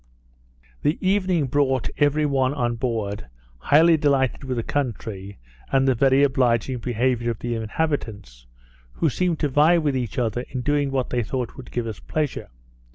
The 0.81 0.97
evening 1.07 1.45
brought 1.45 1.87
every 1.99 2.25
one 2.25 2.55
on 2.55 2.73
board, 2.73 3.27
highly 3.59 3.97
delighted 3.97 4.43
with 4.43 4.57
the 4.57 4.63
country, 4.63 5.37
and 5.71 5.87
the 5.87 5.93
very 5.93 6.23
obliging 6.23 6.79
behaviour 6.79 7.29
of 7.29 7.37
the 7.37 7.53
inhabitants, 7.53 8.47
who 8.93 9.11
seemed 9.11 9.37
to 9.41 9.47
vie 9.47 9.77
with 9.77 9.95
each 9.95 10.17
other 10.17 10.43
in 10.49 10.61
doing 10.61 10.89
what 10.89 11.11
they 11.11 11.21
thought 11.21 11.55
would 11.55 11.69
give 11.69 11.85
us 11.85 11.99
pleasure. 11.99 12.49